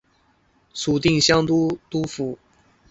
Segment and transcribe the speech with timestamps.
[0.73, 2.39] 属定襄都督府。